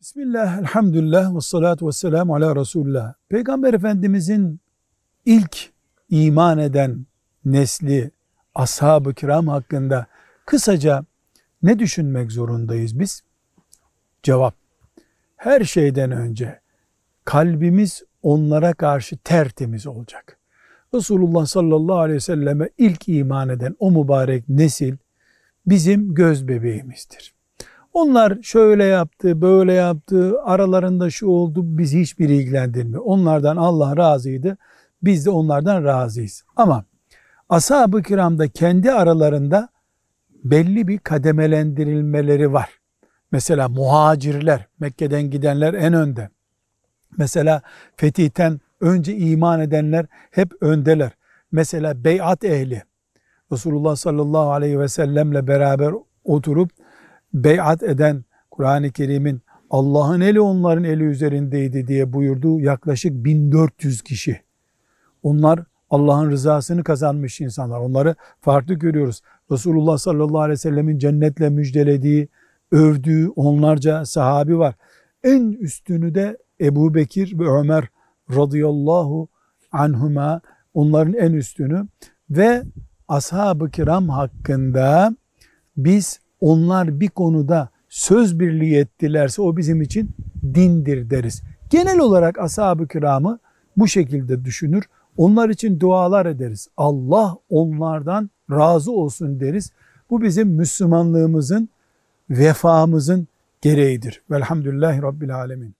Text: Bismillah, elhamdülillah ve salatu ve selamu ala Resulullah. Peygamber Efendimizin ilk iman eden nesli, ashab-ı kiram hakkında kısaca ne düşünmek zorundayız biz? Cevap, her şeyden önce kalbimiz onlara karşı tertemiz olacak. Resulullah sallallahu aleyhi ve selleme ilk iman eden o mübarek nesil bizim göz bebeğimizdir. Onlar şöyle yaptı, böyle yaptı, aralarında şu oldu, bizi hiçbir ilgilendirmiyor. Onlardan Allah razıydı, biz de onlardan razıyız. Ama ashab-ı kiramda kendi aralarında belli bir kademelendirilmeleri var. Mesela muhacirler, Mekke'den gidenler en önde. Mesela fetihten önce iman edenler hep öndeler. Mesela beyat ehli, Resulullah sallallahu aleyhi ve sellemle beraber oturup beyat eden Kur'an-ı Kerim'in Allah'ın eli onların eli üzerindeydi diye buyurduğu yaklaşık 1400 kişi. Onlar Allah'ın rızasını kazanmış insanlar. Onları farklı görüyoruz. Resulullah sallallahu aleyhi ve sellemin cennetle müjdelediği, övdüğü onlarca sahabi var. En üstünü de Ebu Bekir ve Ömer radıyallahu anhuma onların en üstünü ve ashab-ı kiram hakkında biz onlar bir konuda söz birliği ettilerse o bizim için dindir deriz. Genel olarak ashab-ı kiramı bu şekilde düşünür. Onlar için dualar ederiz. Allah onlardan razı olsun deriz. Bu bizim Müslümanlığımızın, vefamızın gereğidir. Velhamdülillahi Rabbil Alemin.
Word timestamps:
Bismillah, 0.00 0.58
elhamdülillah 0.58 1.36
ve 1.36 1.40
salatu 1.40 1.86
ve 1.86 1.92
selamu 1.92 2.34
ala 2.34 2.56
Resulullah. 2.56 3.14
Peygamber 3.28 3.74
Efendimizin 3.74 4.60
ilk 5.24 5.70
iman 6.10 6.58
eden 6.58 7.06
nesli, 7.44 8.10
ashab-ı 8.54 9.14
kiram 9.14 9.48
hakkında 9.48 10.06
kısaca 10.46 11.04
ne 11.62 11.78
düşünmek 11.78 12.32
zorundayız 12.32 12.98
biz? 12.98 13.22
Cevap, 14.22 14.54
her 15.36 15.64
şeyden 15.64 16.10
önce 16.10 16.60
kalbimiz 17.24 18.02
onlara 18.22 18.72
karşı 18.72 19.16
tertemiz 19.16 19.86
olacak. 19.86 20.38
Resulullah 20.94 21.46
sallallahu 21.46 21.98
aleyhi 21.98 22.16
ve 22.16 22.20
selleme 22.20 22.68
ilk 22.78 23.08
iman 23.08 23.48
eden 23.48 23.76
o 23.78 23.90
mübarek 23.90 24.48
nesil 24.48 24.96
bizim 25.66 26.14
göz 26.14 26.48
bebeğimizdir. 26.48 27.39
Onlar 27.92 28.38
şöyle 28.42 28.84
yaptı, 28.84 29.40
böyle 29.40 29.72
yaptı, 29.72 30.42
aralarında 30.42 31.10
şu 31.10 31.26
oldu, 31.26 31.60
bizi 31.64 32.00
hiçbir 32.00 32.28
ilgilendirmiyor. 32.28 33.02
Onlardan 33.04 33.56
Allah 33.56 33.96
razıydı, 33.96 34.56
biz 35.02 35.26
de 35.26 35.30
onlardan 35.30 35.84
razıyız. 35.84 36.44
Ama 36.56 36.84
ashab-ı 37.48 38.02
kiramda 38.02 38.48
kendi 38.48 38.92
aralarında 38.92 39.68
belli 40.44 40.88
bir 40.88 40.98
kademelendirilmeleri 40.98 42.52
var. 42.52 42.68
Mesela 43.32 43.68
muhacirler, 43.68 44.66
Mekke'den 44.80 45.30
gidenler 45.30 45.74
en 45.74 45.92
önde. 45.92 46.28
Mesela 47.18 47.62
fetihten 47.96 48.60
önce 48.80 49.16
iman 49.16 49.60
edenler 49.60 50.06
hep 50.30 50.52
öndeler. 50.62 51.10
Mesela 51.52 52.04
beyat 52.04 52.44
ehli, 52.44 52.82
Resulullah 53.52 53.96
sallallahu 53.96 54.50
aleyhi 54.50 54.80
ve 54.80 54.88
sellemle 54.88 55.46
beraber 55.46 55.94
oturup 56.24 56.70
beyat 57.34 57.82
eden 57.82 58.24
Kur'an-ı 58.50 58.92
Kerim'in 58.92 59.42
Allah'ın 59.70 60.20
eli 60.20 60.40
onların 60.40 60.84
eli 60.84 61.04
üzerindeydi 61.04 61.86
diye 61.86 62.12
buyurduğu 62.12 62.60
yaklaşık 62.60 63.12
1400 63.24 64.02
kişi. 64.02 64.40
Onlar 65.22 65.60
Allah'ın 65.90 66.30
rızasını 66.30 66.84
kazanmış 66.84 67.40
insanlar. 67.40 67.80
Onları 67.80 68.14
farklı 68.40 68.74
görüyoruz. 68.74 69.22
Resulullah 69.50 69.98
sallallahu 69.98 70.40
aleyhi 70.40 70.52
ve 70.52 70.56
sellemin 70.56 70.98
cennetle 70.98 71.50
müjdelediği, 71.50 72.28
övdüğü 72.72 73.28
onlarca 73.28 74.04
sahabi 74.04 74.58
var. 74.58 74.74
En 75.24 75.52
üstünü 75.52 76.14
de 76.14 76.38
Ebu 76.60 76.94
Bekir 76.94 77.38
ve 77.38 77.48
Ömer 77.48 77.88
radıyallahu 78.30 79.28
anhuma 79.72 80.40
onların 80.74 81.14
en 81.14 81.32
üstünü 81.32 81.86
ve 82.30 82.62
ashab-ı 83.08 83.70
kiram 83.70 84.08
hakkında 84.08 85.16
biz 85.76 86.20
onlar 86.40 87.00
bir 87.00 87.08
konuda 87.08 87.68
söz 87.88 88.40
birliği 88.40 88.76
ettilerse 88.76 89.42
o 89.42 89.56
bizim 89.56 89.82
için 89.82 90.10
dindir 90.54 91.10
deriz. 91.10 91.42
Genel 91.70 91.98
olarak 91.98 92.38
ashab-ı 92.38 92.88
kiramı 92.88 93.38
bu 93.76 93.88
şekilde 93.88 94.44
düşünür. 94.44 94.84
Onlar 95.16 95.48
için 95.48 95.80
dualar 95.80 96.26
ederiz. 96.26 96.68
Allah 96.76 97.36
onlardan 97.50 98.30
razı 98.50 98.92
olsun 98.92 99.40
deriz. 99.40 99.72
Bu 100.10 100.22
bizim 100.22 100.48
Müslümanlığımızın, 100.48 101.68
vefamızın 102.30 103.28
gereğidir. 103.60 104.22
Velhamdülillahi 104.30 105.02
Rabbil 105.02 105.36
Alemin. 105.36 105.79